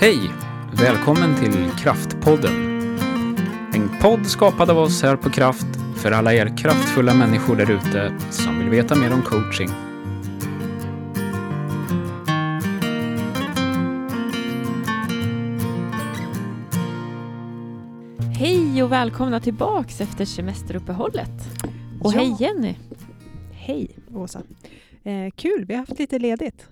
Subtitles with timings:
[0.00, 0.30] Hej!
[0.72, 2.70] Välkommen till Kraftpodden.
[3.74, 5.66] En podd skapad av oss här på Kraft
[5.96, 9.70] för alla er kraftfulla människor där ute som vill veta mer om coaching.
[18.32, 21.30] Hej och välkomna tillbaks efter semesteruppehållet.
[22.00, 22.18] Och Ja.
[22.18, 22.74] hej Jenny!
[23.70, 24.42] Hej Åsa!
[25.02, 26.68] Eh, kul, vi har haft lite ledigt.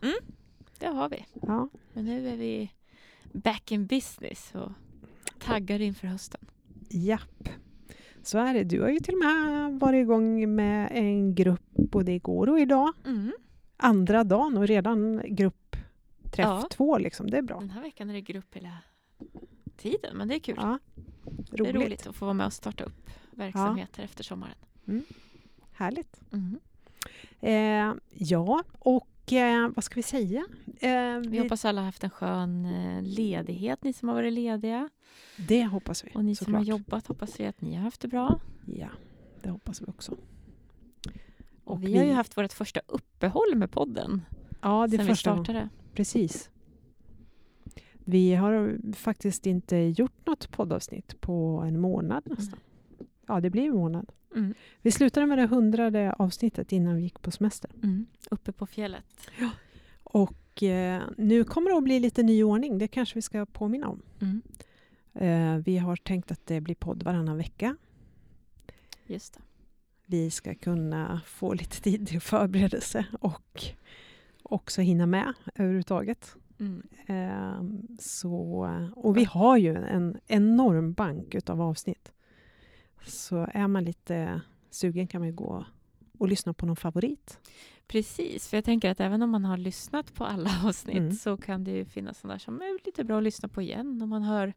[0.79, 1.25] Det har vi.
[1.43, 1.69] Ja.
[1.93, 2.73] Men nu är vi
[3.33, 4.73] back in business och
[5.39, 6.41] taggar inför hösten.
[6.91, 7.49] Japp.
[8.23, 8.65] Så är det.
[8.65, 12.93] Du har ju till och med varit igång med en grupp både igår och idag.
[13.07, 13.33] Mm.
[13.77, 16.69] Andra dagen och redan gruppträff Ja.
[16.71, 16.99] två.
[16.99, 17.31] Liksom.
[17.31, 17.61] Det är bra.
[17.61, 18.73] Den här veckan är det grupp hela
[19.77, 20.55] tiden, men det är kul.
[20.59, 20.79] Ja.
[21.51, 21.75] det Roligt.
[21.75, 24.55] är roligt att få vara med och starta upp verksamheter efter sommaren.
[25.73, 26.21] Härligt.
[26.33, 26.59] Mm.
[27.41, 30.45] Eh, ja, och eh, vad ska vi säga?
[30.81, 34.89] Eh, Vi hoppas alla har haft en skön eh, ledighet, ni som har varit lediga.
[35.37, 36.11] Det hoppas vi.
[36.15, 38.41] Och ni som har jobbat hoppas vi att ni har haft det bra.
[38.67, 38.89] Ja,
[39.43, 40.13] det hoppas vi också.
[40.13, 44.23] Och, Och vi, har ju vi- haft vårt första uppehåll med podden
[44.63, 45.45] Ja, det sen vi första gången.
[45.45, 45.69] startade.
[45.95, 46.51] Precis.
[48.05, 52.59] Vi har faktiskt inte gjort något poddavsnitt på en månad nästan.
[53.27, 54.13] Ja, det blir en månad.
[54.35, 54.55] Mm.
[54.83, 57.71] Vi slutade med det hundrade avsnittet innan vi gick på semester.
[57.83, 58.07] Mm.
[58.31, 59.05] Uppe på fjället.
[60.03, 63.89] Och eh, nu kommer det att bli lite ny ordning, det kanske vi ska påminna
[63.89, 64.03] om.
[64.21, 64.43] Mm.
[65.15, 67.77] Eh, vi har tänkt att det blir podd varannan vecka.
[69.07, 69.41] Just det.
[70.07, 73.65] Vi ska kunna få lite tid till förberedelse och
[74.43, 76.37] också hinna med överhuvudtaget.
[76.61, 76.83] Mm.
[77.07, 77.63] Eh,
[77.99, 82.13] så, och vi har ju en enorm bank utav avsnitt.
[83.07, 85.65] Så är man lite sugen kan man gå
[86.19, 87.39] och lyssna på någon favorit.
[87.87, 91.13] Precis, för jag tänker att även om man har lyssnat på alla avsnitt Mm.
[91.13, 94.09] så kan det ju finnas sådana som är lite bra att lyssna på igen om
[94.09, 94.53] man hör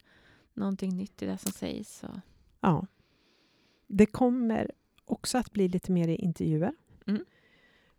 [0.53, 1.97] någonting nytt i det som sägs.
[1.99, 2.07] Så.
[2.61, 2.85] Ja.
[3.87, 4.71] Det kommer
[5.05, 6.73] också att bli lite mer intervjuer.
[7.07, 7.25] Mm.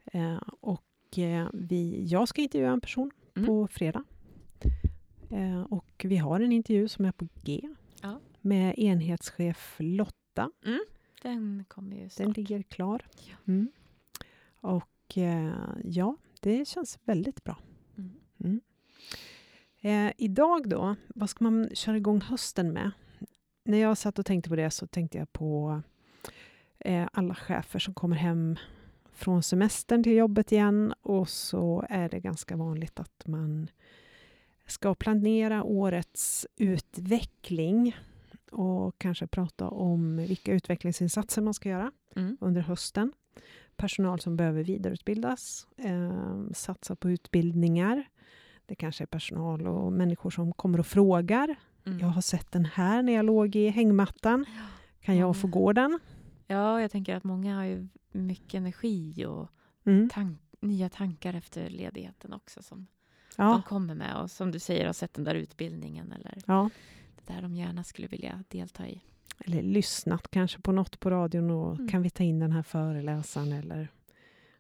[0.05, 3.47] Eh, och eh, vi, jag ska intervjua en person Mm.
[3.47, 4.05] på fredag.
[5.31, 7.69] Eh, och vi har en intervju som är på G
[8.03, 8.21] Ja.
[8.41, 10.17] med enhetschef Lotta.
[11.23, 12.27] Den kommer ju snart.
[12.27, 13.07] Den ligger klar.
[13.17, 13.35] Ja.
[13.47, 13.73] Mm.
[14.61, 15.55] Och eh,
[15.85, 17.59] ja, det känns väldigt bra.
[17.99, 18.11] Mm.
[18.45, 18.61] Mm.
[19.81, 22.91] Eh, idag då, vad ska man köra igång hösten med?
[23.65, 25.83] När jag satt och tänkte på det så tänkte jag på
[26.79, 28.57] eh, alla chefer som kommer hem
[29.13, 33.71] från semestern till jobbet igen och så är det ganska vanligt att man
[34.67, 37.97] ska planera årets utveckling
[38.53, 42.37] och kanske prata om vilka utvecklingsinsatser man ska göra Mm.
[42.41, 43.13] under hösten.
[43.77, 48.05] Personal som behöver vidareutbildas, eh, satsa på utbildningar.
[48.67, 51.55] Det kanske är personal och människor som kommer och frågar.
[51.87, 51.99] Mm.
[51.99, 54.45] Jag har sett den här när jag låg i hängmattan.
[55.01, 55.99] Kan jag få gå den?
[56.47, 59.49] Ja, jag tänker att många har ju mycket energi och
[59.85, 60.09] Mm.
[60.09, 64.87] tank- nya tankar efter ledigheten också som de Ja, kommer med och som du säger
[64.87, 66.71] har sett den där utbildningen eller ja.
[67.27, 69.03] Där de gärna skulle vilja delta i.
[69.39, 71.89] Eller lyssnat kanske på något på radion och Mm.
[71.89, 73.89] kan vi ta in den här föreläsaren eller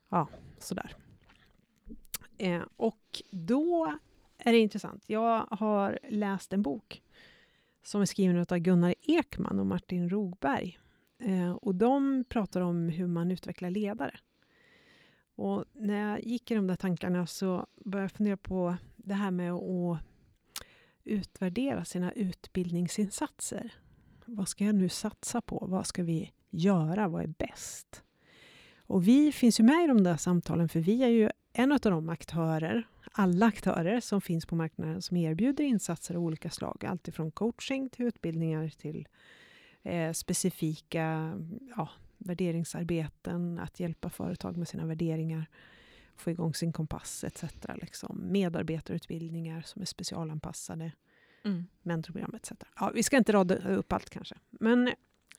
[0.08, 0.28] ja,
[0.58, 0.94] sådär.
[2.38, 3.96] Eh, och då
[4.38, 5.04] är det intressant.
[5.06, 7.02] Jag har läst en bok
[7.82, 10.78] som är skriven av Gunnar Ekman och Martin Rogberg.
[11.18, 14.18] Eh, och de pratar om hur man utvecklar ledare.
[15.34, 19.30] Och när jag gick i de där tankarna så började jag fundera på det här
[19.30, 19.98] med att
[21.04, 23.74] utvärdera sina utbildningsinsatser.
[24.24, 25.66] Vad ska jag nu satsa på?
[25.68, 27.08] Vad ska vi göra?
[27.08, 28.02] Vad är bäst?
[28.86, 31.78] Och vi finns ju med i de där samtalen för vi är ju en av
[31.78, 36.84] de aktörer, alla aktörer som finns på marknaden som erbjuder insatser av olika slag.
[36.84, 39.08] Alltifrån coaching till utbildningar till
[39.82, 41.32] eh, specifika
[41.76, 45.46] ja, värderingsarbeten, att hjälpa företag med sina värderingar,
[46.16, 47.44] få igång sin kompass etc.
[47.74, 48.20] Liksom.
[48.32, 50.92] Medarbetarutbildningar som är specialanpassade
[51.44, 51.66] Mm.
[51.82, 52.52] mentorprogram etc.
[52.80, 54.34] Ja, vi ska inte rada upp allt kanske.
[54.50, 54.88] Men,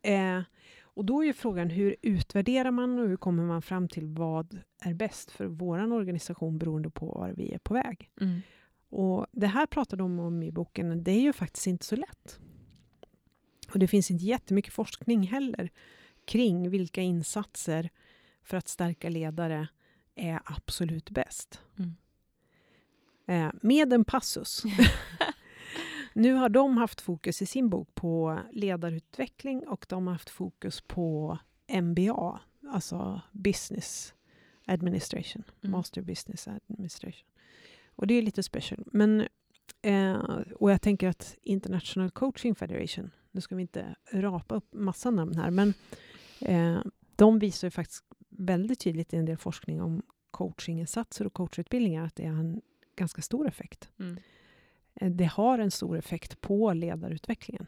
[0.02, 0.42] eh,
[0.84, 4.60] och då är ju frågan hur utvärderar man och hur kommer man fram till vad
[4.82, 8.10] är bäst för vår organisation beroende på var vi är på väg.
[8.22, 8.42] Mm.
[8.90, 11.04] Och Det här pratar de om i boken.
[11.04, 12.40] Det är ju faktiskt inte så lätt.
[13.74, 15.70] Och Det finns inte jättemycket forskning heller
[16.26, 17.90] kring vilka insatser
[18.44, 19.68] för att stärka ledare
[20.16, 21.62] är absolut bäst.
[21.80, 21.96] Mm.
[23.26, 24.64] Eh, med en passus.
[26.14, 30.82] nu har de haft fokus i sin bok på ledarutveckling och de har haft fokus
[30.82, 31.38] på
[31.82, 32.40] MBA,
[32.72, 34.14] alltså business
[34.66, 35.44] Administration.
[35.62, 35.72] Mm.
[35.72, 37.28] Master Business Administration.
[37.96, 38.84] Och det är lite special.
[38.92, 39.28] Men,
[39.82, 40.22] eh,
[40.56, 45.36] och jag tänker att International Coaching Federation, nu ska vi inte rapa upp massa namn
[45.36, 45.74] här, men
[46.42, 46.82] eh,
[47.16, 48.04] de visar ju faktiskt
[48.38, 50.02] väldigt tydligt i en del forskning om
[50.32, 52.62] coachinginsatser och coachutbildningar att det är en
[52.96, 53.90] ganska stor effekt.
[54.00, 54.18] Mm.
[54.94, 57.66] Eh, Det har en stor effekt på ledarutvecklingen.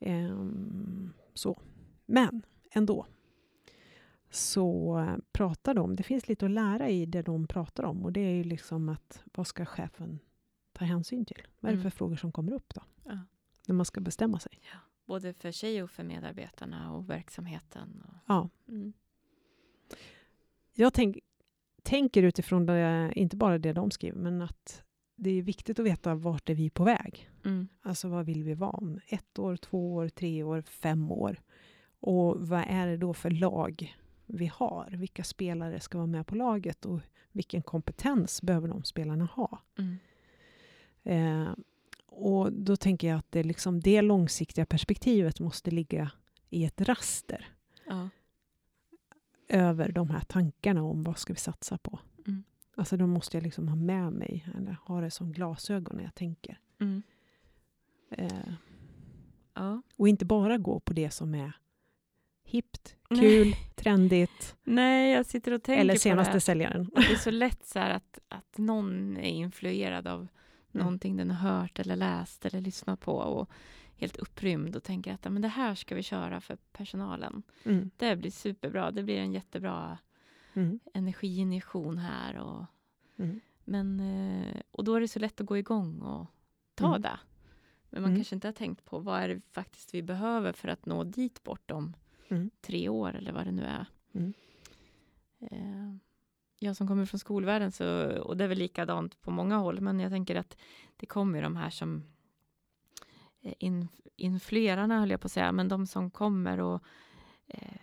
[0.00, 1.60] Ehm, så.
[2.06, 3.06] Men ändå
[4.30, 8.12] så eh, pratar de, det finns lite att lära i det de pratar om och
[8.12, 10.18] det är ju liksom att vad ska chefen
[10.72, 11.42] ta hänsyn till?
[11.60, 11.90] Vad är det Mm.
[11.90, 12.82] för frågor som kommer upp då?
[13.04, 13.18] Ja.
[13.66, 14.52] När man ska bestämma sig.
[15.06, 18.02] Både för sig och för medarbetarna och verksamheten.
[18.08, 18.48] Och, Ja.
[18.68, 18.92] mm.
[20.74, 21.18] Jag tänk,
[21.82, 24.82] tänker utifrån det, inte bara det de skriver, men att
[25.16, 27.30] det är viktigt att veta vart är vi på väg.
[27.44, 27.68] Mm.
[27.82, 31.40] Alltså vad vill vi vara om ett år, två år, tre år, fem år?
[32.00, 33.96] Och vad är det då för lag
[34.26, 34.90] vi har?
[34.90, 37.00] Vilka spelare ska vara med på laget och
[37.32, 39.58] vilken kompetens behöver de spelarna ha?
[39.78, 39.98] Mm.
[41.02, 41.54] Eh,
[42.06, 46.10] och då tänker jag att det, liksom, det långsiktiga perspektivet måste ligga
[46.50, 47.46] i ett raster
[47.86, 48.08] Ja.
[49.52, 51.98] Över de här tankarna om vad ska vi satsa på.
[52.26, 52.44] Mm.
[52.74, 56.14] Alltså då måste jag liksom ha med mig, eller ha det som glasögon när jag
[56.14, 56.58] tänker.
[56.80, 57.02] Mm.
[58.10, 58.28] Eh,
[59.54, 59.82] Ja.
[59.96, 61.52] och inte bara gå på det som är
[62.44, 63.20] hippt, Nej.
[63.20, 66.40] kul, trendigt Nej, jag sitter och tänker eller på senaste det.
[66.40, 66.90] säljaren.
[66.94, 70.28] Det är så lätt så att, att någon är influerad av
[70.74, 70.84] Mm.
[70.84, 73.50] någonting den har hört eller läst eller lyssnat på och
[74.02, 77.42] helt upprymd och tänker att "Ja, men det här ska vi köra för personalen.
[77.64, 77.90] Mm.
[77.96, 78.90] Det blir superbra.
[78.90, 79.98] Det blir en jättebra
[80.54, 80.80] Mm.
[80.94, 82.36] energiinjektion här.
[82.38, 82.64] Och,
[83.16, 83.40] Mm.
[83.64, 86.26] men, eh, och då är det så lätt att gå igång och
[86.74, 87.02] ta Mm.
[87.02, 87.18] det.
[87.90, 88.18] Men man Mm.
[88.18, 91.42] kanske inte har tänkt på vad är det faktiskt vi behöver för att nå dit
[91.42, 91.94] bortom
[92.28, 92.50] Mm.
[92.60, 93.86] tre år eller vad det nu är.
[94.14, 94.32] Mm.
[95.40, 95.96] Eh,
[96.58, 100.00] jag som kommer från skolvärlden, så, och det är väl likadant på många håll, men
[100.00, 100.56] jag tänker att
[100.96, 102.02] det kommer de här som
[103.42, 106.82] in, influerarna, höll jag på att säga, men de som kommer och
[107.46, 107.76] eh,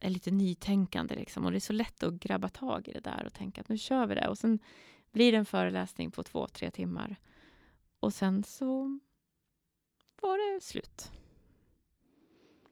[0.00, 1.44] är lite nytänkande liksom.
[1.44, 3.78] Och det är så lätt att grabba tag i det där och tänka att nu
[3.78, 4.28] kör vi det.
[4.28, 4.58] Och sen
[5.12, 7.16] blir det en föreläsning på två, tre timmar.
[8.00, 8.98] Och sen så
[10.20, 11.12] var det slut.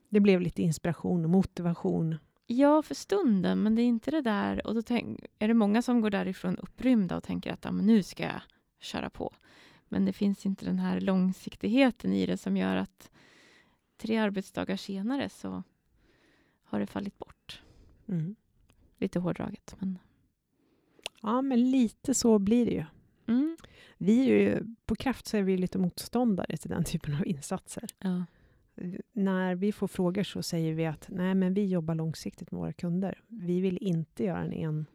[0.08, 2.16] Det blev lite inspiration och motivation.
[2.46, 4.66] Ja, för stunden, men det är inte det där.
[4.66, 8.02] Och då tänk, är det många som går därifrån upprymda och tänker att men nu
[8.02, 8.42] ska jag
[8.80, 9.34] köra på.
[9.92, 13.10] Men det finns inte den här långsiktigheten i det som gör att
[13.96, 15.62] tre arbetsdagar senare så
[16.62, 17.62] har det fallit bort.
[18.08, 18.36] Mm.
[18.98, 19.98] Lite hårdraget, men...
[21.22, 22.84] Ja, men lite så blir det ju.
[23.26, 23.56] Mm.
[23.98, 27.84] Vi är ju, på Kraft så är vi lite motståndare till den typen av insatser.
[27.98, 28.24] Ja.
[29.12, 32.72] När vi får frågor så säger vi att nej, men vi jobbar långsiktigt med våra
[32.72, 33.22] kunder.
[33.26, 34.86] Vi vill inte göra en, en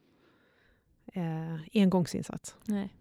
[1.06, 2.57] eh, engångsinsats.
[2.65, 2.94] Nej.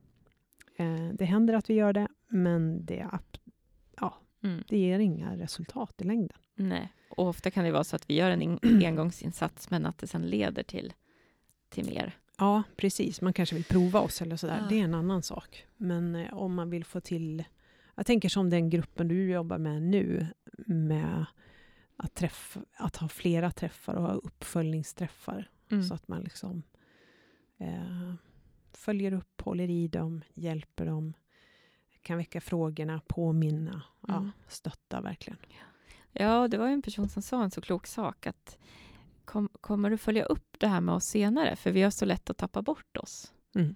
[0.76, 3.38] Eh, det händer att vi gör det, men det, ap-
[4.42, 4.62] Mm.
[4.68, 6.38] det ger inga resultat i längden.
[6.54, 6.92] Nej.
[7.10, 10.06] Och ofta kan det vara så att vi gör en en- engångsinsats, men att det
[10.06, 10.92] sen leder till,
[11.68, 12.16] till mer.
[12.38, 13.20] Ja, precis.
[13.20, 14.58] Man kanske vill prova oss eller sådär.
[14.62, 14.66] Ja.
[14.68, 15.66] Det är en annan sak.
[15.76, 17.44] Men eh, om man vill få till...
[17.94, 20.26] Jag tänker som den gruppen du jobbar med nu,
[20.66, 21.24] med
[21.96, 25.50] att, träffa, att ha flera träffar och ha uppföljningsträffar.
[25.70, 25.82] Mm.
[25.84, 26.62] Så att man liksom
[27.58, 28.14] eh,
[28.84, 31.14] följer upp, håller i dem, hjälper dem,
[32.02, 34.30] kan väcka frågorna, påminna, ja, Mm.
[34.48, 35.38] stötta verkligen.
[36.12, 38.58] Ja, det var ju en person som sa en så klok sak att
[39.24, 41.56] kom, kommer du följa upp det här med oss senare?
[41.56, 43.32] För vi har så lätt att tappa bort oss.
[43.54, 43.74] Mm.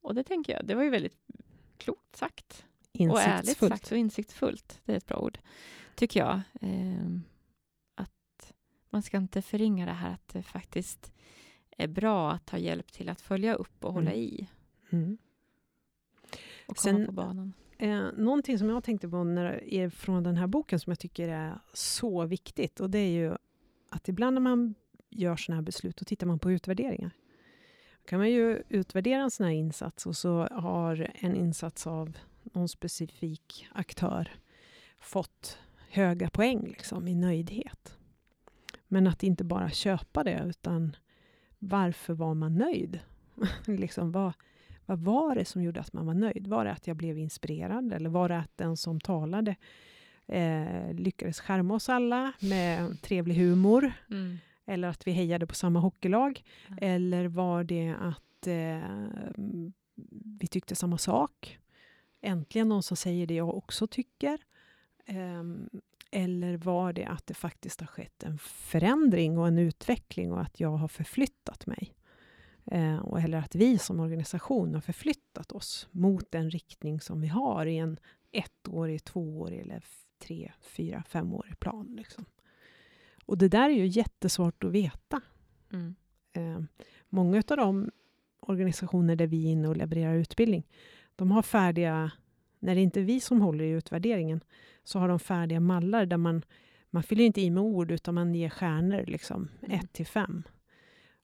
[0.00, 1.16] Och det tänker jag, det var ju väldigt
[1.78, 2.66] klokt sagt.
[3.10, 4.80] Och ärligt sagt och insiktsfullt.
[4.84, 5.38] Det är ett bra ord,
[5.94, 6.40] tycker jag.
[6.60, 7.22] Ehm,
[7.94, 8.52] att
[8.90, 11.12] man ska inte förringa det här att det faktiskt
[11.76, 14.22] är bra att ta hjälp till att följa upp och hålla Mm.
[14.22, 14.48] i
[14.90, 15.18] Mm.
[16.66, 17.52] och komma Sen- på banan.
[17.78, 21.28] Eh, någonting som jag tänkte på när, är från den här boken som jag tycker
[21.28, 23.36] är så viktigt och det är ju
[23.90, 24.74] att ibland när man
[25.10, 27.10] gör sådana här beslut då tittar man på utvärderingar.
[28.02, 32.16] Då kan man ju utvärdera en sån här insats och så har en insats av
[32.42, 34.32] någon specifik aktör
[34.98, 35.58] fått
[35.90, 37.98] höga poäng liksom, i nöjdhet.
[38.88, 40.96] Men att inte bara köpa det utan
[41.68, 43.00] varför var man nöjd?
[43.66, 44.32] liksom, vad,
[44.86, 46.46] vad var det som gjorde att man var nöjd?
[46.46, 47.92] Var det att jag blev inspirerad?
[47.92, 49.56] Eller var det att den som talade
[50.26, 53.92] eh, lyckades skärma oss alla med trevlig humor?
[54.10, 54.38] Mm.
[54.66, 56.44] Eller att vi hejade på samma hockeylag?
[56.68, 56.76] Ja.
[56.80, 58.90] Eller var det att eh,
[60.40, 61.58] vi tyckte samma sak?
[62.20, 64.38] Äntligen någon som säger det jag också tycker.
[65.06, 65.70] Ehm,
[66.16, 70.60] Eller var det att det faktiskt har skett en förändring och en utveckling och att
[70.60, 71.94] jag har förflyttat mig?
[72.64, 77.28] Eh, och eller att vi som organisation har förflyttat oss mot den riktning som vi
[77.28, 77.98] har i en
[78.32, 79.84] ettårig, tvåårig eller
[80.18, 81.94] tre, fyra, femårig plan.
[81.96, 82.24] Liksom.
[83.26, 85.20] Och det där är ju jättesvårt att veta.
[85.72, 85.94] Mm.
[86.32, 86.60] Eh,
[87.08, 87.90] många av de
[88.40, 90.66] organisationer där vi är inne och levererar utbildning,
[91.16, 92.10] de har färdiga,
[92.58, 94.40] när det inte är vi som håller i utvärderingen,
[94.84, 96.42] så har de färdiga mallar där man,
[96.90, 99.78] man fyller inte i med ord, utan man ger stjärnor, liksom, Mm.
[99.78, 100.42] 1 till 5.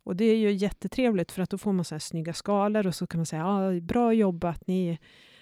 [0.03, 2.95] Och det är ju jättetrevligt, för att då får man så här snygga skalor och
[2.95, 4.99] så kan man säga, ah, bra jobbat, ni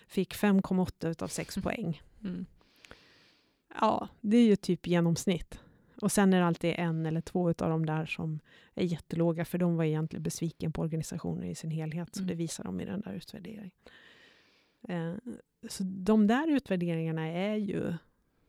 [0.07, 2.03] fick 5,8 utav 6 poäng.
[2.25, 2.47] Mm.
[3.81, 5.61] Ja, det är ju typ genomsnitt.
[6.03, 8.41] Och sen är det alltid en eller två utav de där som
[8.75, 12.29] är jättelåga, för de var egentligen besviken på organisationen i sin helhet, så Mm.
[12.29, 13.71] det visar de i den där utvärderingen.
[14.89, 15.15] Eh,
[15.69, 17.95] så de där utvärderingarna är ju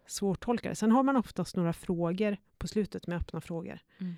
[0.10, 0.76] svårtolkade.
[0.76, 4.14] Sen har man oftast några frågor på slutet med öppna frågor, Mm.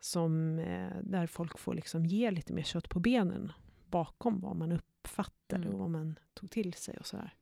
[0.00, 3.52] som, eh, där folk får liksom ge lite mer kött på benen
[3.90, 5.72] bakom vad man uppfattade Mm.
[5.74, 7.34] och vad man tog till sig och sådär.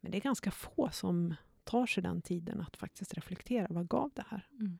[0.00, 3.66] Men det är ganska få som tar sig den tiden att faktiskt reflektera.
[3.70, 4.46] Vad gav det här?
[4.60, 4.78] Mm.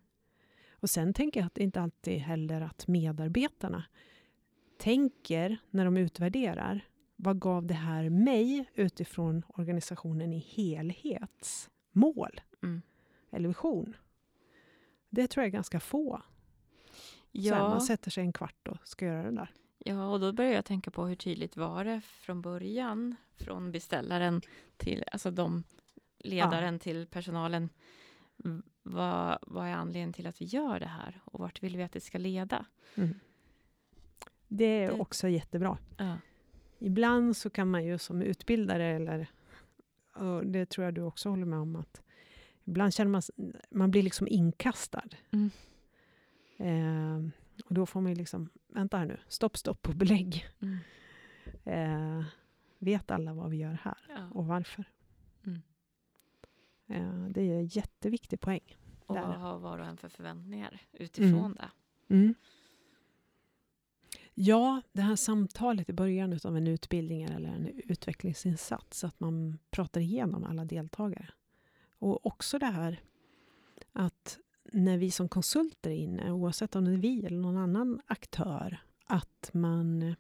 [0.71, 3.85] Och sen tänker jag att det inte alltid heller att medarbetarna
[4.79, 6.81] tänker när de utvärderar.
[7.17, 10.39] Vad gav det här mig utifrån organisationen i
[11.97, 12.83] helhetsmål Mm.
[13.31, 13.97] eller vision?
[15.11, 16.23] Det tror jag är ganska få.
[17.33, 17.69] Ja.
[17.69, 19.51] man sätter sig en kvart och ska göra det där.
[19.79, 24.43] Ja, och då börjar jag tänka på hur tydligt var det från början, från beställaren
[24.77, 25.65] till, alltså de,
[26.19, 27.69] ledaren till personalen.
[28.83, 31.93] Vad, vad är anledningen till att vi gör det här och vart vill vi att
[31.93, 32.67] det ska leda?
[34.49, 35.79] Det är Det- också jättebra.
[35.99, 36.17] Ja.
[36.79, 39.27] Ibland så kan man ju som utbildare, eller
[40.17, 42.03] och det tror jag du också håller med om, att
[42.65, 43.23] ibland känner man
[43.71, 45.09] man blir liksom inkastad.
[45.31, 45.51] Mm.
[46.57, 47.31] Eh,
[47.65, 50.47] och då får man ju liksom, vänta här nu, stopp, stopp och belägg.
[50.61, 50.79] Mm.
[51.65, 52.25] Eh,
[52.79, 54.31] vet alla vad vi gör här Ja.
[54.31, 54.85] och varför?
[55.47, 55.63] Mm.
[56.87, 58.77] Eh, det är en jätteviktig poäng.
[59.07, 59.27] Och där.
[59.27, 61.71] vad har var och en för förväntningar utifrån det?
[64.39, 70.01] Ja, det här samtalet i början av en utbildning eller en utvecklingsinsats, att man pratar
[70.01, 71.29] igenom alla deltagare.
[71.99, 73.01] Och också det här
[73.93, 74.39] att
[74.73, 78.79] när vi som konsulter är inne, oavsett om det är vi eller någon annan aktör,
[79.07, 80.15] att man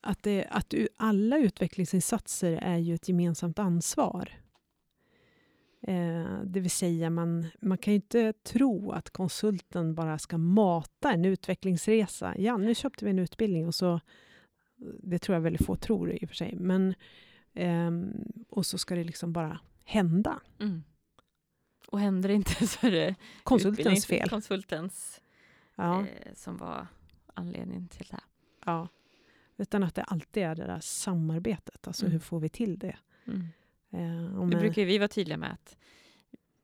[0.00, 4.30] att, det, att alla utvecklingsinsatser är ju ett gemensamt ansvar.
[5.80, 11.12] Eh, det vill säga, man, man kan ju inte tro att konsulten bara ska mata
[11.12, 12.34] en utvecklingsresa.
[12.38, 14.00] Ja, nu köpte vi en utbildning och så,
[15.02, 16.94] det tror jag väldigt få tror i och för sig, men
[17.54, 18.12] ehm,
[18.48, 20.40] och så ska det liksom bara hända.
[20.60, 20.82] Mm.
[21.86, 24.28] Och händer det inte så är det Konsultens fel.
[24.28, 25.20] Konsultens
[25.76, 26.86] Ja, eh, som var
[27.34, 28.20] anledningen till det.
[28.64, 28.88] ja.
[29.60, 32.12] Utan att det alltid är det där samarbetet, alltså Mm.
[32.12, 32.96] hur får vi till det?
[33.26, 33.46] Mm.
[33.90, 35.76] Eh, en- brukar vi vara tydliga med att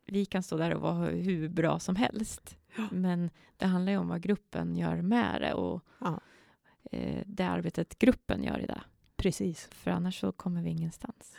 [0.06, 2.56] vi kan stå där och vara hur bra som helst.
[2.76, 2.88] Ja.
[2.92, 6.20] Men det handlar ju om vad gruppen gör med det och Ja.
[6.90, 8.80] eh, det arbetet gruppen gör i det.
[9.16, 9.68] Precis.
[9.72, 11.36] För annars så kommer vi ingenstans.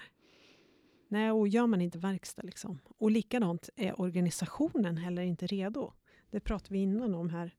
[1.07, 2.79] Nej, och gör man inte verkstad liksom.
[2.97, 5.93] Och likadant är organisationen heller inte redo.
[6.31, 7.55] Det pratade vi innan om här.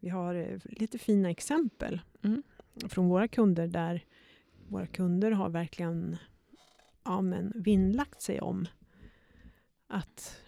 [0.00, 2.42] Vi har eh, lite fina exempel Mm.
[2.88, 4.04] från våra kunder där
[4.68, 6.16] våra kunder har verkligen
[7.06, 8.66] ja, men, vinnlagt sig om
[9.86, 10.40] att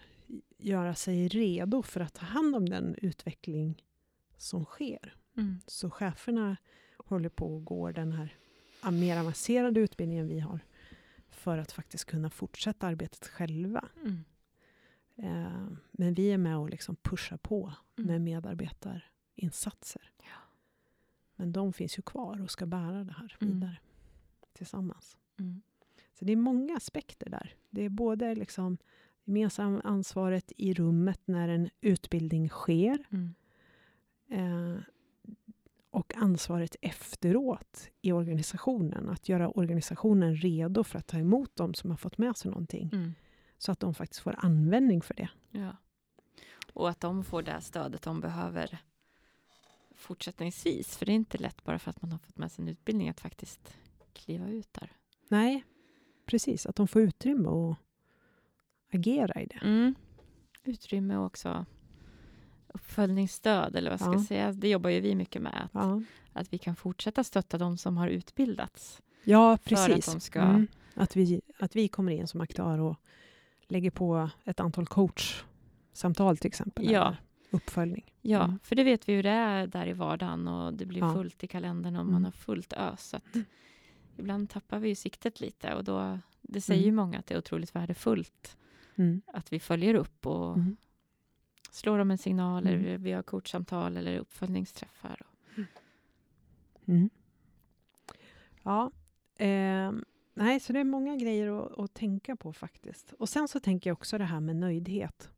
[0.57, 3.83] göra sig redo för att ta hand om den utveckling
[4.37, 5.15] som sker.
[5.37, 5.59] Mm.
[5.67, 6.57] Så cheferna
[6.97, 8.35] håller på och går den här
[8.91, 10.59] mer avancerade utbildningen vi har
[11.29, 13.89] för att faktiskt kunna fortsätta arbetet själva.
[14.03, 14.23] Mm.
[15.15, 18.07] Eh, men vi är med och liksom pushar på Mm.
[18.11, 20.11] med medarbetarinsatser.
[20.17, 20.39] Ja.
[21.35, 23.53] Men de finns ju kvar och ska bära det här Mm.
[23.53, 23.77] vidare
[24.53, 25.17] tillsammans.
[25.39, 25.61] Mm.
[26.19, 27.55] Så det är många aspekter där.
[27.69, 28.77] Det är både liksom
[29.23, 33.33] gemensamma ansvaret i rummet när en utbildning sker Mm.
[34.29, 34.81] eh,
[35.91, 39.09] och ansvaret efteråt i organisationen.
[39.09, 42.89] Att göra organisationen redo för att ta emot dem som har fått med sig någonting.
[42.93, 43.13] Mm.
[43.57, 45.29] Så att de faktiskt får användning för det.
[45.51, 45.77] Ja.
[46.73, 48.77] Och att de får det stödet de behöver
[49.95, 50.97] fortsättningsvis.
[50.97, 53.09] För det är inte lätt bara för att man har fått med sig en utbildning
[53.09, 53.73] att faktiskt
[54.13, 54.91] kliva ut där.
[55.27, 55.63] Nej,
[56.29, 56.65] precis.
[56.65, 57.77] Att de får utrymme att
[58.93, 59.59] agera i det.
[59.65, 59.95] Mm.
[60.63, 61.65] Utrymme och också
[62.73, 64.13] uppföljningsstöd eller vad ska Ja.
[64.13, 64.51] jag säga.
[64.51, 65.61] Det jobbar ju vi mycket med.
[65.63, 66.01] Att, Ja,
[66.33, 69.01] att vi kan fortsätta stötta de som har utbildats.
[69.23, 70.23] ja För att precis.
[70.23, 70.67] ska- Mm.
[70.93, 72.95] Att, vi, att vi kommer in som aktör och
[73.67, 76.91] lägger på ett antal coachsamtal till exempel.
[76.91, 77.01] Ja.
[77.07, 77.17] eller
[77.51, 78.13] Uppföljning.
[78.21, 78.59] Ja, Mm.
[78.63, 81.13] för det vet vi hur det är där i vardagen och det blir Ja.
[81.13, 82.13] fullt i kalendern och Mm.
[82.13, 83.09] man har fullt ös.
[83.09, 83.23] Så att
[84.19, 86.95] ibland tappar vi ju siktet lite och då, det säger ju Mm.
[86.95, 88.57] många att det är otroligt värdefullt
[88.95, 89.21] Mm.
[89.27, 90.77] att vi följer upp och Mm.
[91.71, 95.21] slår dem en signal eller vi har coachsamtal eller uppföljningsträffar.
[98.63, 98.91] Ja,
[99.35, 103.13] ehm, nej, så det är många grejer att, att tänka på faktiskt.
[103.13, 105.29] Och sen så tänker jag också det här med nöjdhet.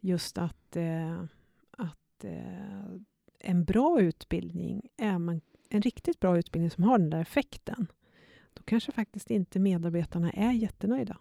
[0.00, 1.24] Just att, eh,
[1.70, 2.84] att eh,
[3.38, 5.40] en bra utbildning, är man,
[5.72, 7.86] en riktigt bra utbildning som har den där effekten,
[8.54, 11.18] då kanske faktiskt inte medarbetarna är jättenöjda.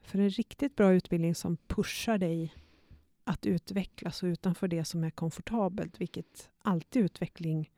[0.00, 2.54] För en riktigt bra utbildning som pushar dig
[3.24, 7.70] att utvecklas och utanför det som är komfortabelt, vilket alltid utveckling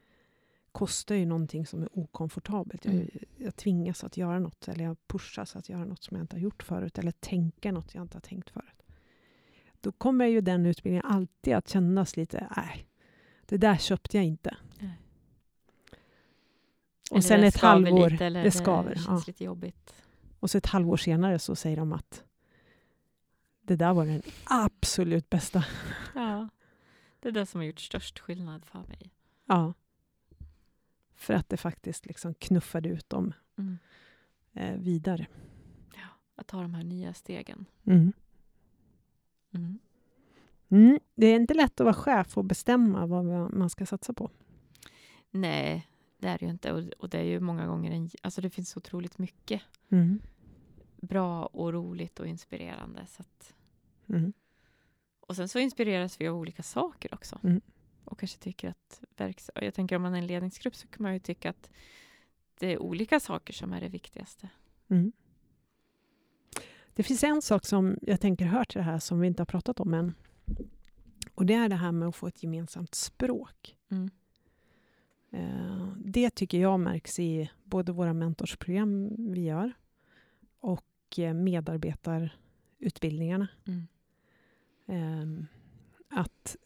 [0.72, 2.84] kostar ju någonting som är okomfortabelt.
[2.84, 3.08] Jag, Mm.
[3.36, 6.40] jag tvingas att göra något, eller jag pushas att göra något som jag inte har
[6.40, 8.82] gjort förut, eller tänka något jag inte har tänkt förut.
[9.80, 12.86] Då kommer ju den utbildningen alltid att kännas lite, nej,
[13.48, 14.56] det där köpte jag inte.
[14.80, 14.98] Nej.
[17.10, 18.94] Och Eller sen ett halvår, lite, det skaver.
[18.94, 19.22] Det ja.
[19.26, 19.94] lite jobbigt.
[20.40, 22.24] Och så ett halvår senare så säger de att
[23.62, 25.64] det där var den absolut bästa.
[26.14, 26.48] Ja.
[27.20, 29.10] Det är det som har gjort störst skillnad för mig.
[29.46, 29.74] Ja.
[31.14, 33.78] För att det faktiskt liksom knuffade ut dem Mm.
[34.52, 35.26] eh, vidare.
[36.36, 37.66] Att ta de här nya stegen.
[37.84, 38.12] Mm.
[39.54, 39.78] Mm.
[40.74, 40.98] Mm.
[41.14, 44.30] Det är inte lätt att vara chef och bestämma vad man ska satsa på.
[45.30, 45.88] Nej,
[46.18, 46.72] det är det ju inte.
[46.72, 48.10] Och, och det är ju många gånger en...
[48.22, 50.20] Alltså det finns otroligt mycket Mm.
[50.96, 53.06] bra och roligt och inspirerande.
[53.06, 53.54] Så att,
[54.08, 54.32] Mm.
[55.20, 57.38] och sen så inspireras vi av olika saker också.
[57.42, 57.60] Mm.
[58.04, 59.00] Och kanske tycker att...
[59.16, 61.70] Verks, jag tänker om man är en ledningsgrupp så kan man ju tycka att
[62.58, 64.48] det är olika saker som är det viktigaste.
[64.88, 65.12] Mm.
[66.94, 69.46] Det finns en sak som jag tänker hör till det här som vi inte har
[69.46, 70.14] pratat om än.
[71.34, 73.76] Och det är det här med att få ett gemensamt språk.
[73.90, 74.10] Mm.
[75.30, 79.72] Eh, Det tycker jag märks i både våra mentorsprogram vi gör
[80.60, 83.48] och eh, medarbetarutbildningarna.
[83.66, 83.86] Mm.
[84.86, 85.26] Eh,
[86.18, 86.56] Att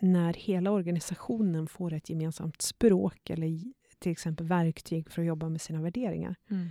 [0.00, 5.60] när hela organisationen får ett gemensamt språk eller till exempel verktyg för att jobba med
[5.60, 6.68] sina värderingar, Mm.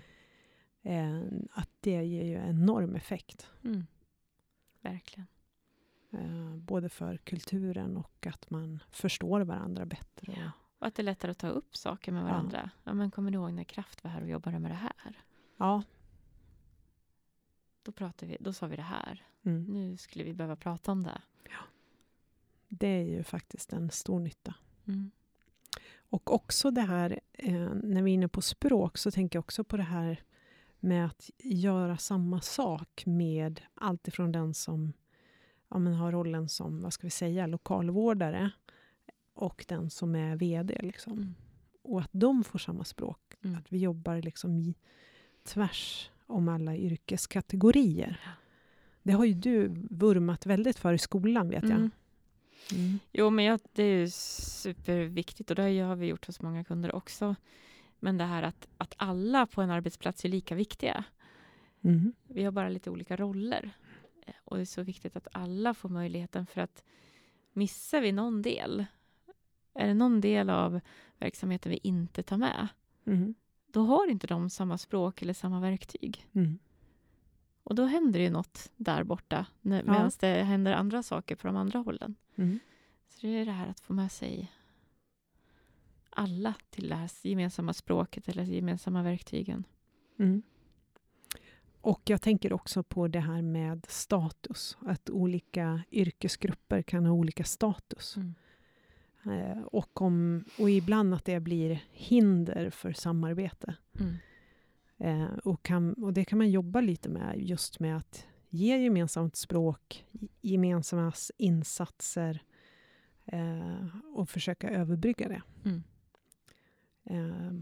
[0.83, 3.47] eh, att det ger ju enorm effekt.
[3.63, 3.85] Mm.
[4.81, 5.27] Verkligen.
[6.11, 10.33] Eh, Både för kulturen och att man förstår varandra bättre.
[10.37, 10.51] Ja.
[10.79, 12.25] Och att det är lättare att ta upp saker med Ja.
[12.25, 12.69] varandra.
[12.83, 12.93] Ja.
[12.93, 15.21] men kommer du ihåg när Kraft var här och jobbade med det här?
[15.57, 15.83] Ja.
[17.83, 19.25] Då, pratade vi, då sa vi det här.
[19.43, 19.63] Mm.
[19.63, 21.21] Nu skulle vi behöva prata om det.
[22.69, 24.55] Det är ju faktiskt en stor nytta.
[24.87, 25.11] Mm.
[26.09, 29.63] Och också det här, eh, när vi är inne på språk, så tänker jag också
[29.63, 30.21] på det här
[30.79, 34.93] med att göra samma sak med allt ifrån den som
[35.69, 38.51] ja, men har rollen som, vad ska vi säga, lokalvårdare
[39.33, 40.77] och den som är VD.
[40.81, 41.13] Liksom.
[41.13, 41.35] Mm.
[41.81, 43.35] Och att de får samma språk.
[43.43, 43.57] Mm.
[43.57, 44.75] Att vi jobbar liksom i,
[45.43, 48.19] tvärs om alla yrkeskategorier.
[49.03, 51.71] Det har ju du vurmat väldigt för i skolan, vet jag.
[51.71, 51.91] Mm.
[52.73, 52.99] Mm.
[53.11, 57.35] Jo, men jag, det är superviktigt och det har vi gjort hos många kunder också.
[57.99, 61.03] Men det här att, att alla på en arbetsplats är lika viktiga.
[61.81, 62.13] Mm.
[62.27, 63.71] Vi har bara lite olika roller.
[64.43, 66.83] Och det är så viktigt att alla får möjligheten för att
[67.53, 68.85] missar vi någon del,
[69.73, 70.79] är det någon del av
[71.17, 72.67] verksamheten vi inte tar med,
[73.05, 73.35] Mm.
[73.67, 76.27] då har inte de samma språk eller samma verktyg.
[76.33, 76.59] Mm.
[77.63, 79.91] Och då händer det ju något där borta, när, Ja.
[79.91, 82.15] medan det händer andra saker på de andra hållen.
[82.35, 82.59] Mm.
[83.09, 84.51] Så det är det här att få med sig
[86.09, 89.63] alla till det här gemensamma språket eller gemensamma verktygen.
[90.19, 90.41] Mm.
[91.87, 94.77] Och jag tänker också på det här med status.
[94.81, 98.17] Att olika yrkesgrupper kan ha olika status.
[98.17, 98.33] Mm.
[99.25, 103.75] Eh, och, om, och ibland att det blir hinder för samarbete.
[103.99, 104.15] Mm.
[104.97, 109.35] Eh, och, kan, och det kan man jobba lite med, just med att ge gemensamt
[109.35, 110.05] språk,
[110.41, 112.43] gemensamma insatser
[113.25, 115.41] eh, och försöka överbrygga det.
[115.65, 115.83] Mm.
[117.03, 117.53] Eh,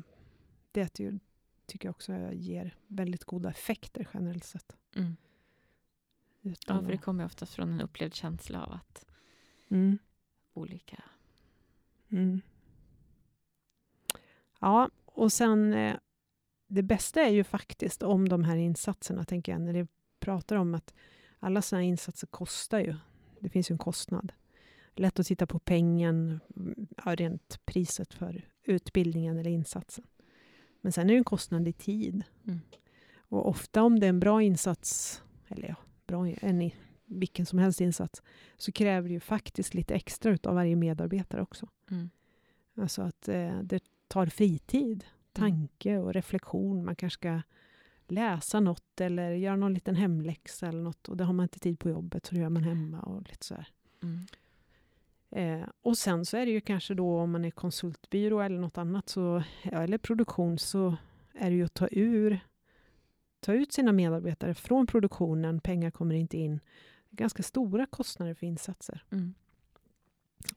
[0.72, 1.00] det
[1.68, 4.76] tycker jag också ger väldigt goda effekter generellt sett.
[4.96, 5.16] Mm.
[6.42, 9.06] Ja, för det kommer oftast från en upplevd känsla av att
[9.70, 9.98] mm,
[10.54, 11.04] olika...
[12.10, 12.42] mm.
[14.60, 15.96] Ja, och sen eh,
[16.68, 19.88] det bästa är ju faktiskt om de här insatserna, tänker jag, när det
[20.20, 20.94] pratar om att
[21.40, 22.96] alla sådana insatser kostar ju.
[23.40, 24.34] Det finns ju en kostnad.
[24.96, 30.06] Lätt att titta på pengen, mm, ja, rent priset för utbildningen eller insatsen.
[30.86, 32.24] Men sen är det en kostnad i tid.
[32.48, 32.60] Mm.
[33.18, 35.76] Och ofta om det är en bra insats, eller ja,
[36.08, 36.72] bra, en,
[37.06, 38.24] vilken som helst insats,
[38.58, 41.68] så kräver det ju faktiskt lite extra av varje medarbetare också.
[41.92, 42.10] Mm.
[42.76, 46.86] Alltså att eh, det tar fritid, tanke och reflektion.
[46.86, 47.42] Man kanske ska
[48.08, 51.10] läsa något eller göra någon liten hemläxa eller något.
[51.10, 53.46] Och det har man inte tid på jobbet, så det gör man hemma och lite
[53.46, 53.68] så här.
[54.04, 54.20] Mm.
[55.36, 58.78] Eh, och sen så är det ju kanske då om man är konsultbyrå eller något
[58.78, 60.98] annat, så, eller produktion, så
[61.34, 62.40] är det ju att ta, ur,
[63.40, 65.60] ta ut sina medarbetare från produktionen.
[65.60, 66.60] Pengar kommer inte in.
[67.10, 69.04] Ganska stora kostnader för insatser.
[69.12, 69.34] Mm.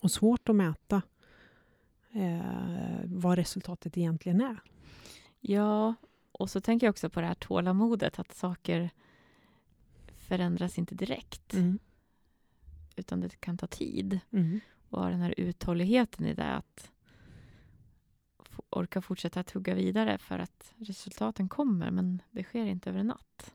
[0.00, 1.02] Och svårt att mäta
[2.12, 4.60] eh, vad resultatet egentligen är.
[5.40, 5.94] Ja,
[6.32, 8.90] och så tänker jag också på det här tålamodet, att saker
[10.18, 11.78] förändras inte direkt, Mm.
[12.98, 14.20] Utan det kan ta tid.
[14.30, 14.60] Mm.
[14.88, 16.92] Och ha den här uthålligheten i det, att
[18.70, 23.54] orka fortsätta tugga vidare för att resultaten kommer, men det sker inte över en natt.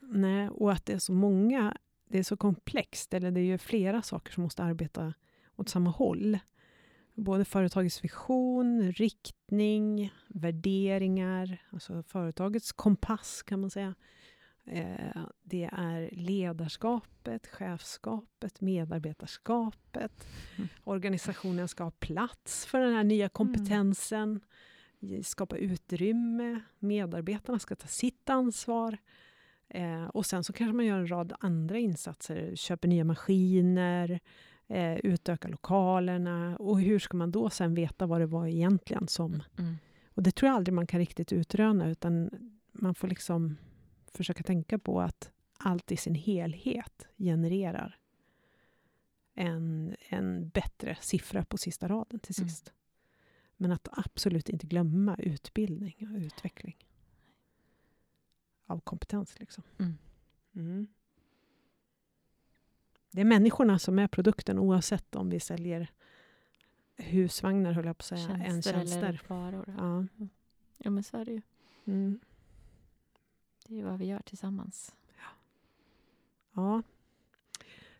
[0.00, 1.76] Nej, och att det är så många,
[2.08, 5.14] det är så komplext, eller det är ju flera saker som måste arbeta
[5.56, 6.38] åt samma håll.
[7.14, 13.94] Både företagets vision, riktning, värderingar, alltså företagets kompass kan man säga.
[14.64, 20.26] Eh, det är ledarskapet, chefskapet, medarbetarskapet.
[20.56, 20.68] Mm.
[20.84, 24.40] Organisationen ska ha plats för den här nya kompetensen.
[25.22, 26.60] Skapa utrymme.
[26.78, 28.98] Medarbetarna ska ta sitt ansvar.
[29.68, 32.56] Eh, och sen så kanske man gör en rad andra insatser.
[32.56, 34.20] Köper nya maskiner,
[34.68, 36.56] eh, utökar lokalerna.
[36.56, 39.42] Och hur ska man då sen veta vad det var egentligen som...
[39.58, 39.74] Mm.
[40.14, 42.30] Och det tror jag aldrig man kan riktigt utröna, utan
[42.72, 43.56] man får liksom
[44.16, 47.98] försöka tänka på att allt i sin helhet genererar
[49.34, 52.48] en, en bättre siffra på sista raden till Mm.
[52.48, 52.72] sist.
[53.56, 56.76] Men att absolut inte glömma utbildning och utveckling
[58.66, 59.38] av kompetens.
[59.40, 59.64] Liksom.
[59.78, 59.98] Mm.
[60.54, 60.86] Mm.
[63.10, 65.90] Det är människorna som är produkten oavsett om vi säljer
[66.96, 69.20] husvagnar, höll jag på att säga, än Tjänster eller tjänster.
[69.28, 69.74] varor.
[69.78, 70.06] Ja.
[70.78, 71.42] Ja, men så är det ju.
[71.84, 72.20] Mm.
[73.72, 74.96] Det är vad vi gör tillsammans.
[76.52, 76.82] Ja.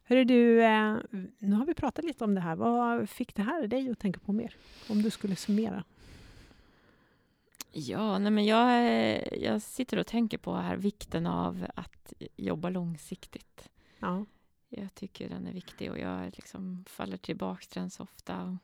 [0.02, 0.96] Hörru du, eh,
[1.38, 2.56] nu har vi pratat lite om det här.
[2.56, 4.56] Vad fick det här dig att tänka på mer?
[4.88, 5.84] Om du skulle summera.
[7.70, 12.68] Ja, nej men jag, eh, jag sitter och tänker på här vikten av att jobba
[12.68, 13.70] långsiktigt.
[13.98, 14.24] Ja.
[14.68, 18.58] Jag tycker den är viktig och jag liksom faller tillbaka till den så ofta.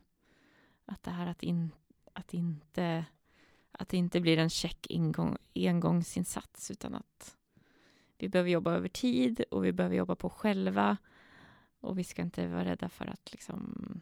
[0.85, 1.71] Att det här att, in,
[2.12, 3.05] att, inte,
[3.79, 7.37] att det inte blir en check ingång, engångsinsats utan att
[8.19, 10.97] vi behöver jobba över tid och vi behöver jobba på själva.
[11.81, 14.01] Och vi ska inte vara rädda för att liksom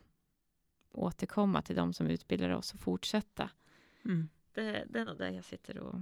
[0.93, 3.51] återkomma till de som utbildar oss och fortsätta.
[4.05, 4.29] Mm.
[4.53, 6.01] Det, det är nog det jag sitter och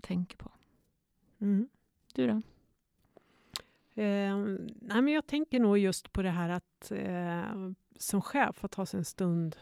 [0.00, 0.50] tänker på.
[1.38, 1.68] Mm.
[2.14, 2.42] Du då?
[4.02, 4.36] Eh,
[4.80, 8.86] nej, men jag tänker nog just på det här att eh, som chef få ta
[8.86, 9.56] sig en stund.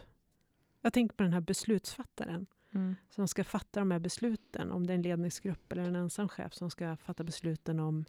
[0.80, 2.96] Jag tänker på den här beslutsfattaren Mm.
[3.10, 4.72] som ska fatta de här besluten.
[4.72, 8.04] Om det är en ledningsgrupp eller en ensam chef som ska fatta besluten om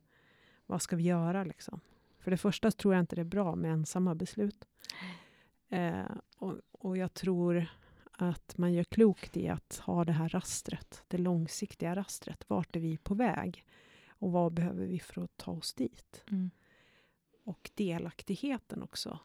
[0.66, 1.44] vad ska vi göra.
[1.44, 1.80] Liksom.
[2.20, 4.68] För det första tror jag inte det är bra med ensamma beslut.
[5.70, 7.66] Eh, och, och jag tror
[8.12, 12.50] att man gör klokt i att ha det här rastret, det långsiktiga rastret.
[12.50, 13.66] Vart är vi på väg?
[14.10, 16.24] Och vad behöver vi för att ta oss dit?
[16.32, 16.50] Mm.
[17.44, 19.20] Och delaktigheten också.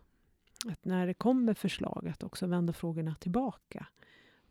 [0.69, 3.87] Att när det kommer förslag, att också vända frågorna tillbaka.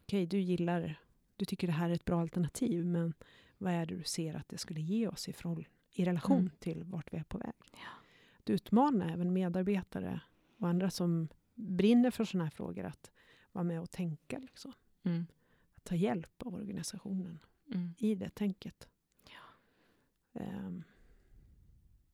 [0.01, 0.99] Okej, du gillar,
[1.35, 3.13] du tycker det här är ett bra alternativ, men
[3.57, 6.51] vad är det du ser att det skulle ge oss i, förhåll, i relation Mm.
[6.59, 7.53] till vart vi är på väg?
[8.39, 10.21] Att utmana även medarbetare
[10.57, 13.11] och andra som brinner för sådana här frågor att
[13.51, 14.37] vara med och tänka.
[14.39, 14.73] Liksom.
[15.03, 15.25] Mm.
[15.75, 17.39] Att ta hjälp av organisationen
[17.73, 17.93] Mm.
[17.97, 18.87] i det tänket.
[20.33, 20.83] Ehm,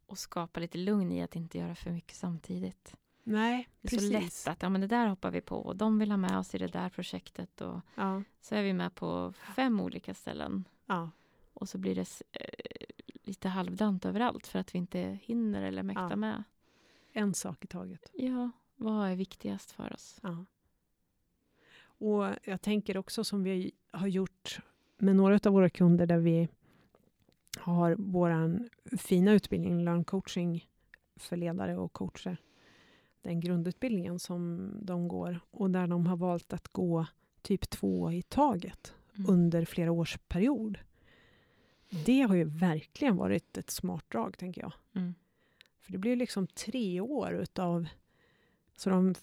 [0.05, 2.95] Och skapa lite lugn i att inte göra för mycket samtidigt.
[3.29, 5.99] Nej, Det är så lätt att ja, men det där hoppar vi på och de
[5.99, 9.33] vill ha med oss i det där projektet och Ja, så är vi med på
[9.55, 11.09] fem olika ställen ja,
[11.53, 12.85] och så blir det eh,
[13.23, 16.15] lite halvdant överallt för att vi inte hinner eller mäktar Ja.
[16.15, 16.43] med.
[17.13, 18.11] en sak i taget.
[18.13, 20.19] Ja, vad är viktigast för oss?
[20.23, 20.45] Ja.
[21.81, 24.59] Och jag tänker också som vi har gjort
[24.97, 26.47] med några av våra kunder där vi
[27.57, 28.59] har vår
[28.97, 30.67] fina utbildning, Learn coaching
[31.15, 32.37] för ledare och coacher.
[33.21, 37.05] Den grundutbildningen som de går och där de har valt att gå
[37.41, 39.31] typ två i taget Mm.
[39.31, 40.77] under flera års period.
[42.05, 44.73] Det har ju verkligen varit ett smart drag, tänker jag.
[44.95, 45.13] Mm.
[45.81, 47.87] För det blir liksom tre år utav...
[48.77, 49.15] Så de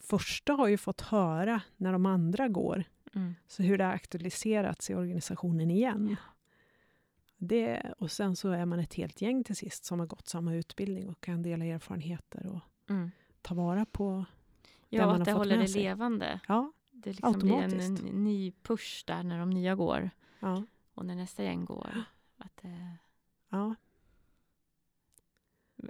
[0.00, 3.34] första har ju fått höra när de andra går Mm.
[3.46, 6.16] Så hur det har aktualiserats i organisationen igen.
[7.36, 10.54] Det, och sen så är man ett helt gäng till sist som har gått samma
[10.54, 13.10] utbildning och kan dela erfarenheter och Mm.
[13.46, 14.24] Ta vara på...
[14.62, 15.82] Det Ja, man att har det fått håller med det sig.
[15.82, 16.40] levande.
[16.48, 18.04] Ja, Det liksom blir en, Automatiskt.
[18.04, 20.10] en ny push där när de nya går.
[20.40, 20.62] ja,
[20.94, 22.04] Och när nästa gäng går.
[22.38, 22.96] Att det
[23.48, 23.74] ja,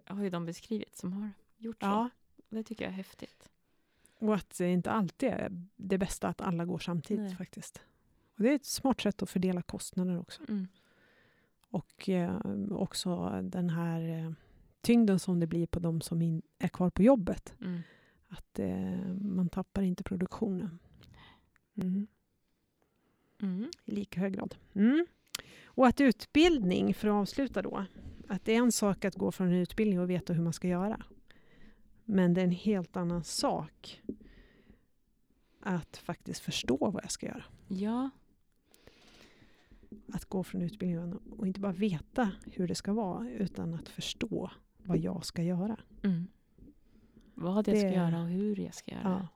[0.07, 1.87] har ju de beskrivit som har gjort så.
[1.87, 2.11] ja.
[2.49, 3.49] Det tycker jag är häftigt.
[4.19, 7.37] Och att det inte alltid är det bästa att alla går samtidigt Nej.
[7.37, 7.83] faktiskt.
[8.37, 10.43] Och det är ett smart sätt att fördela kostnader också.
[10.49, 10.69] Mm.
[11.71, 12.39] Och eh,
[12.71, 14.33] också den här eh,
[14.87, 17.55] tyngden som det blir på de som in, är kvar på jobbet.
[17.61, 17.81] Mm.
[18.29, 20.79] Att eh, man tappar inte produktionen.
[21.75, 22.07] Mm.
[23.43, 23.71] Mm.
[23.85, 24.55] I lika hög grad.
[24.75, 25.07] Mm.
[25.65, 27.85] Och att utbildning, för att avsluta då,
[28.29, 30.69] att det är en sak att gå från en utbildning och veta hur man ska
[30.69, 31.03] göra.
[32.05, 34.03] Men det är en helt annan sak
[35.61, 37.45] att faktiskt förstå vad jag ska göra.
[37.69, 38.11] Ja,
[40.13, 44.51] Att gå från utbildningen och inte bara veta hur det ska vara, utan att förstå
[44.87, 45.77] vad jag ska göra.
[46.03, 46.27] mm.
[47.35, 49.03] vad jag ska Det- göra och hur jag ska göra.
[49.05, 49.29] Ja.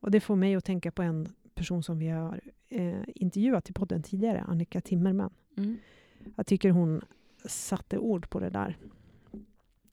[0.00, 3.72] Och det får mig att tänka på en person som vi har eh, intervjuat i
[3.72, 5.30] podden tidigare, Annika Timmerman.
[5.56, 5.76] Mm.
[6.36, 7.00] Jag tycker hon
[7.44, 8.76] satte ord på det där.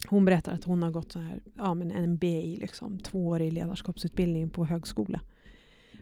[0.10, 4.50] Hon berättar att hon har gått så här, ja, men en MBA, liksom, tvåårig ledarskapsutbildning
[4.50, 5.22] på högskola.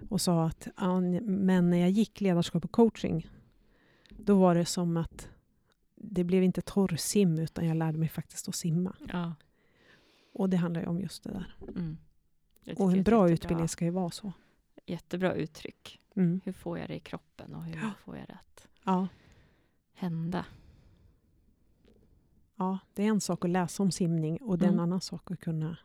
[0.10, 3.28] Och sa att ja, men när jag gick ledarskap och coaching,
[4.10, 5.30] då var det som att
[6.12, 8.96] det blev inte torrsim, utan jag lärde mig faktiskt att simma.
[9.12, 9.36] Ja.
[10.34, 11.56] Och det handlar ju om just det där.
[11.76, 11.98] Mm.
[12.78, 14.34] Och en bra utbildning ska ju vara så.
[14.86, 16.00] Jättebra uttryck.
[16.16, 16.42] Mm.
[16.46, 17.92] Hur får jag det i kroppen och hur Ja.
[18.04, 19.08] får jag det att Ja.
[19.94, 20.46] hända?
[22.56, 24.84] ja, det är en sak att läsa om simning och det är en Mm.
[24.84, 25.78] annan sak att kunna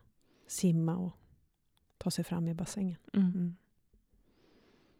[0.46, 1.12] simma och
[1.98, 2.96] ta sig fram i bassängen.
[3.12, 3.56] Mm.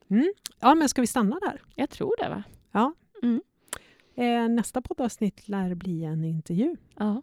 [0.09, 0.33] Mm.
[0.61, 1.63] Ja, men ska vi stanna där?
[1.75, 2.43] Jag tror det va?
[4.19, 6.77] Eh, nästa poddavsnitt lär bli en intervju.
[6.97, 7.23] Ja.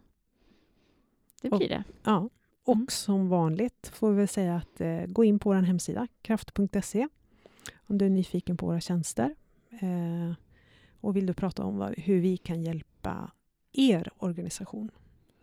[1.42, 1.84] Det Och- blir det.
[2.02, 2.28] Ja.
[2.64, 2.86] Och Mm.
[2.90, 7.08] som vanligt får vi säga att eh, gå in på vår hemsida, kraft.se,
[7.86, 9.34] om du är nyfiken på våra tjänster.
[9.70, 10.32] Eh,
[11.00, 13.30] och vill du prata om vad, hur vi kan hjälpa
[13.72, 14.90] er organisation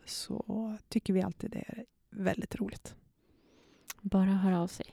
[0.06, 2.96] så tycker vi alltid det är väldigt roligt.
[4.02, 4.86] Bara höra av sig.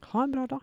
[0.00, 0.60] Ha en bra dag.